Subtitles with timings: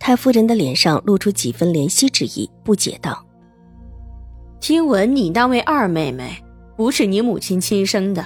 [0.00, 3.22] 太夫人的脸上露出几分怜惜之意，不解道
[4.58, 6.42] ：“听闻你那位二妹妹
[6.74, 8.24] 不是你母亲亲生的，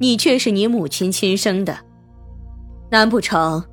[0.00, 1.78] 你却是你母亲亲生的，
[2.90, 3.64] 难不成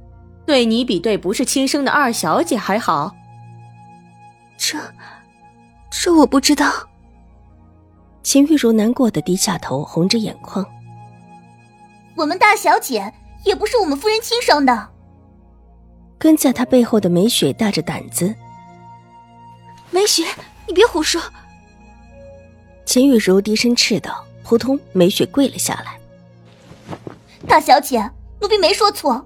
[0.46, 3.12] 对你比对不是亲生的二小姐还好？”
[4.56, 4.78] 这，
[5.90, 6.72] 这我不知道。
[8.22, 10.64] 秦玉茹难过的低下头，红着眼眶
[12.16, 13.12] ：“我们大小姐
[13.44, 14.90] 也不是我们夫人亲生的。”
[16.26, 18.34] 跟在他背后的梅雪大着胆子
[19.94, 20.26] ：“梅雪，
[20.66, 21.22] 你别胡说！”
[22.84, 24.26] 秦玉茹低声斥道。
[24.44, 26.00] 扑通，梅雪跪了下来
[27.48, 28.10] ：“大小姐，
[28.42, 29.24] 奴婢没说错，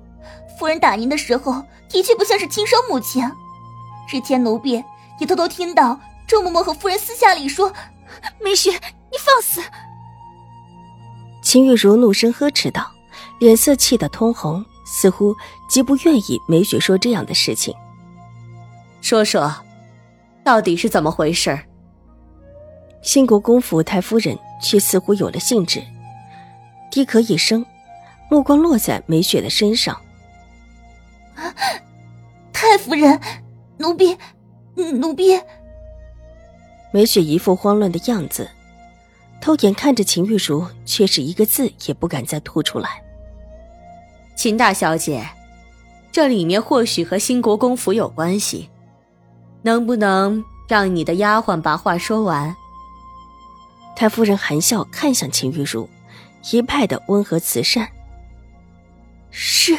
[0.58, 3.24] 夫人打您的时候的确不像是亲生母亲。
[4.06, 4.84] 之前奴婢
[5.22, 5.98] 也偷偷听到
[6.28, 7.72] 周嬷嬷和夫人私下里说
[8.44, 9.62] ：‘梅雪，你放肆！’”
[11.42, 12.92] 秦玉茹怒声呵斥道，
[13.40, 14.66] 脸色气得通红。
[14.92, 15.36] 似乎
[15.70, 17.74] 极不愿意梅雪说这样的事情。
[19.02, 19.54] 说说，
[20.44, 21.58] 到底是怎么回事？
[23.02, 25.82] 兴国公府太夫人却似乎有了兴致，
[26.92, 27.64] 低咳一声，
[28.30, 29.96] 目光落在梅雪的身上。
[32.52, 33.18] 太夫人，
[33.78, 34.18] 奴婢，
[34.76, 35.40] 奴婢。
[36.92, 38.50] 梅雪一副慌乱的样子，
[39.40, 43.02] 偷眼看着秦玉茹，却是一个字也不敢再吐出来。
[44.40, 45.28] 秦大小姐，
[46.14, 48.70] 这里面或许和兴国公府有关系，
[49.64, 52.56] 能不能让你的丫鬟把话说完？
[53.98, 55.90] 太夫人含笑看向秦玉茹，
[56.54, 57.90] 一派的温和慈善。
[59.30, 59.78] 是。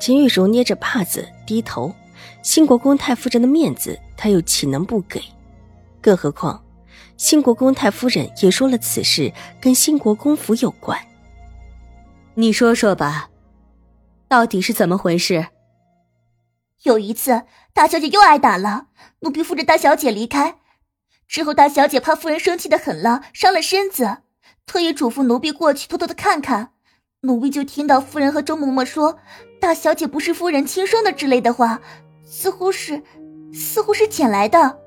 [0.00, 1.94] 秦玉茹捏着帕子低头，
[2.42, 5.22] 兴国公太夫人的面子，她又岂能不给？
[6.00, 6.60] 更何况，
[7.16, 10.98] 兴国公太夫人也说了此事跟兴国公府有关。
[12.36, 13.30] 你说说吧，
[14.28, 15.46] 到底是怎么回事？
[16.82, 18.88] 有一次，大小姐又挨打了，
[19.20, 20.56] 奴婢扶着大小姐离开。
[21.28, 24.18] 之后，大小姐怕夫人生气的很了，伤了身子，
[24.66, 26.70] 特意嘱咐奴婢过去偷偷的看看。
[27.20, 29.18] 奴婢就听到夫人和周嬷嬷说
[29.60, 31.80] 大小姐不是夫人亲生的之类的话，
[32.24, 33.02] 似乎是，
[33.52, 34.78] 似乎是捡来的。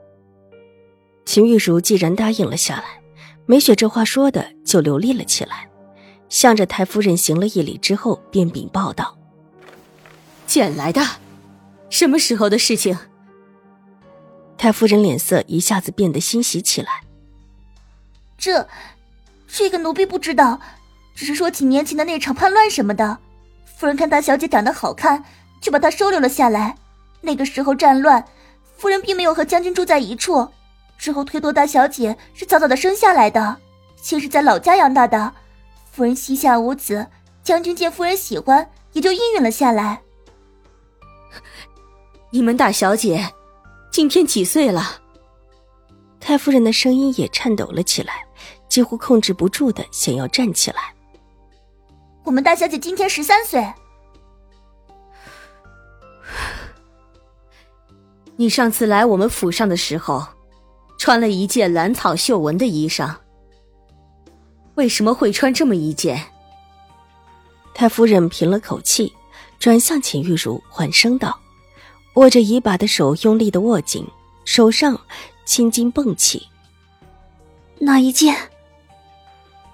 [1.25, 3.01] 秦玉茹既然答应了下来，
[3.45, 5.69] 梅雪这话说的就流利了起来。
[6.29, 9.17] 向着太夫人行了一礼之后，便禀报道
[10.45, 11.01] ：“捡来的，
[11.89, 12.97] 什么时候的事情？”
[14.57, 17.01] 太夫人脸色一下子变得欣喜起来。
[18.37, 18.67] 这，
[19.47, 20.59] 这个奴婢不知道，
[21.15, 23.19] 只是说几年前的那场叛乱什么的，
[23.65, 25.23] 夫人看大小姐长得好看，
[25.61, 26.75] 就把她收留了下来。
[27.21, 28.25] 那个时候战乱，
[28.77, 30.49] 夫人并没有和将军住在一处，
[30.97, 33.57] 之后推脱大小姐是早早的生下来的，
[33.95, 35.33] 先是在老家养大的。
[35.97, 37.07] 夫人膝下无子，
[37.41, 39.99] 将军见夫人喜欢，也就应允了下来。
[42.29, 43.33] 你们大小姐
[43.91, 45.01] 今天几岁了？
[46.19, 48.27] 太夫人的声音也颤抖了起来，
[48.69, 50.93] 几乎控制不住的想要站起来。
[52.23, 53.67] 我们大小姐今天十三岁。
[58.35, 60.23] 你上次来我们府上的时候，
[60.99, 63.15] 穿了一件兰草绣纹的衣裳。
[64.77, 66.23] 为什么会穿这么一件？
[67.73, 69.11] 太夫人平了口气，
[69.57, 71.39] 转向秦玉茹，缓声道
[72.13, 74.05] ：“握着椅把的手用力的握紧，
[74.45, 75.01] 手上
[75.45, 76.47] 青筋蹦起。
[77.79, 78.35] 哪一件？”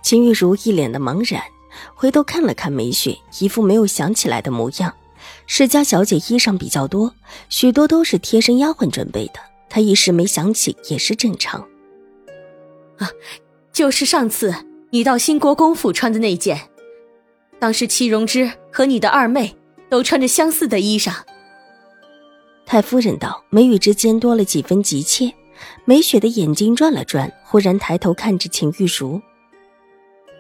[0.02, 1.44] 秦玉茹一脸的茫然，
[1.94, 4.94] 回头看了看梅雪，一副没有想起来的模样。
[5.46, 7.14] 世家小姐衣裳比较多，
[7.50, 11.60] 许多都是贴身丫鬟准备的，她一时没想起也是正常。
[13.00, 13.12] 啊，
[13.74, 14.54] 就是上次。
[14.94, 16.70] 你到新国公府穿的那件，
[17.58, 19.58] 当时戚容之和你的二妹
[19.90, 21.12] 都穿着相似的衣裳。
[22.64, 25.34] 太夫人道，眉宇之间多了几分急切。
[25.84, 29.20] 梅雪的眼睛转了转，忽然抬头看着秦玉茹：“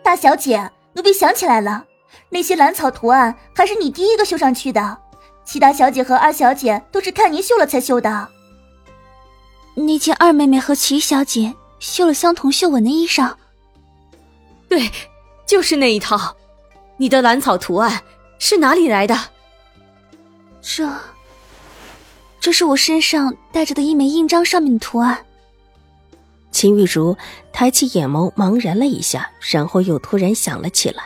[0.05, 1.85] 大小姐，奴婢想起来了，
[2.29, 4.99] 那些兰草图案还是你第一个绣上去的，
[5.43, 8.29] 其他小姐和二小姐都是看您绣了才绣的。
[9.73, 13.33] 那件二妹妹和齐小姐绣了相同绣纹的衣裳。”
[14.73, 14.89] 对，
[15.45, 16.35] 就是那一套。
[16.97, 18.03] 你的兰草图案
[18.39, 19.15] 是哪里来的？
[20.63, 20.91] 这，
[22.39, 25.23] 这是我身上带着的一枚印章上面的图案。
[26.49, 27.15] 秦玉茹
[27.51, 31.03] 抬起眼眸，茫然了一下，然后又突然想了起来：“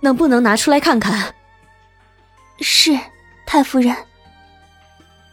[0.00, 1.34] 能不能拿出来看看？”
[2.60, 2.98] 是，
[3.44, 3.94] 太夫人。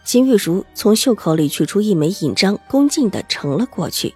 [0.04, 4.14] 秦玉茹从袖口里取出一枚印章，恭敬的呈了过去。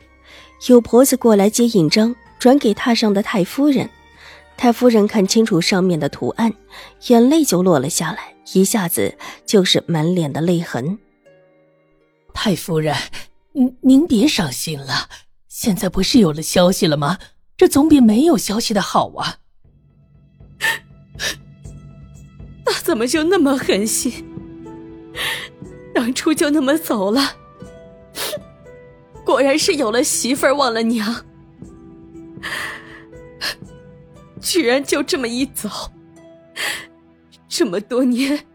[0.69, 3.89] 有婆子过来接印章，转给榻上的太夫人。
[4.55, 6.53] 太夫人看清楚上面的图案，
[7.07, 10.99] 眼泪就落了下来，一下子就是满脸的泪痕。
[12.33, 12.95] 太夫人。
[13.53, 15.09] 您您别伤心了，
[15.49, 17.17] 现在不是有了消息了吗？
[17.57, 19.39] 这总比没有消息的好啊！
[22.65, 24.25] 他怎么就那么狠心？
[25.93, 27.35] 当初就那么走了？
[29.31, 31.23] 果然是有了媳妇儿忘了娘，
[34.41, 35.69] 居然就这么一走，
[37.47, 38.45] 这么多年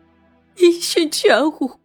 [0.59, 1.81] 音讯全无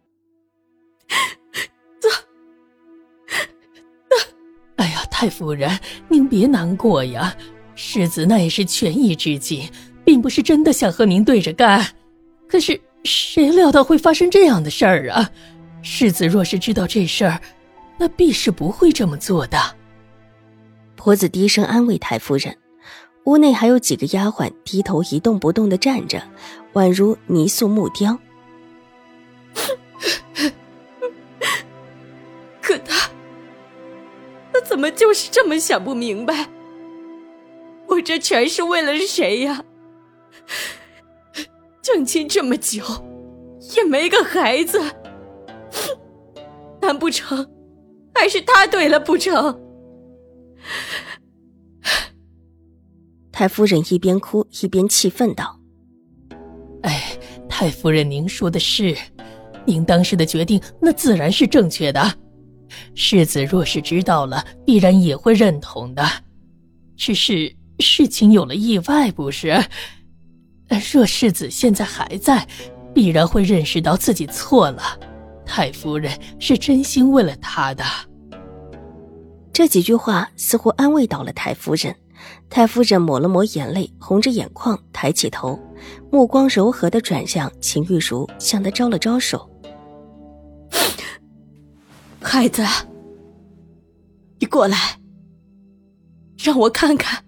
[4.76, 5.02] 哎呀。
[5.10, 5.70] 太夫人，
[6.10, 7.34] 您别难过呀，
[7.74, 9.70] 世子那也是权宜之计，
[10.04, 11.82] 并不是真的想和您对着干。
[12.46, 15.30] 可是谁料到会发生这样的事儿啊？
[15.80, 17.40] 世子若是知道这事儿，
[17.98, 19.58] 那必是不会这么做的。
[20.96, 22.56] 婆子低声安慰太夫人，
[23.24, 26.22] 屋内还有几个丫鬟低头一动不动的站着，
[26.74, 28.18] 宛如泥塑木雕。
[32.60, 33.10] 可他
[34.64, 36.48] 怎么就是这么想不明白？
[37.88, 39.64] 我这全是为了谁呀？
[41.82, 42.82] 正亲这么久，
[43.76, 44.80] 也没个孩子，
[46.80, 47.46] 难不成
[48.14, 49.60] 还是他对了不成？
[53.32, 55.58] 太夫人一边哭一边气愤道
[56.82, 57.18] ：“哎，
[57.48, 58.96] 太夫人，您说的是，
[59.64, 62.00] 您当时的决定那自然是正确的。”
[62.94, 66.04] 世子若是知道了，必然也会认同的。
[66.96, 69.62] 只是事情有了意外，不是？
[70.92, 72.46] 若世子现在还在，
[72.94, 74.82] 必然会认识到自己错了。
[75.44, 77.84] 太夫人是真心为了他的。
[79.52, 81.94] 这几句话似乎安慰到了太夫人。
[82.48, 85.58] 太夫人抹了抹眼泪，红着眼眶，抬起头，
[86.10, 89.50] 目光柔和的转向秦玉茹，向她招了招手。
[92.20, 92.64] 孩子，
[94.38, 95.00] 你过来，
[96.38, 97.24] 让我看看。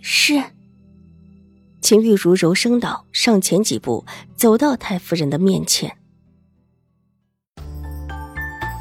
[0.00, 0.42] 是。
[1.80, 5.96] 秦玉茹柔声道，上前几步，走到太夫人的面前。